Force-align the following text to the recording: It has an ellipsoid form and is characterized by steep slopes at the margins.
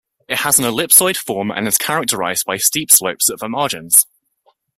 It 0.27 0.39
has 0.39 0.57
an 0.57 0.65
ellipsoid 0.65 1.15
form 1.15 1.51
and 1.51 1.67
is 1.67 1.77
characterized 1.77 2.45
by 2.47 2.57
steep 2.57 2.89
slopes 2.91 3.29
at 3.29 3.37
the 3.37 3.47
margins. 3.47 4.07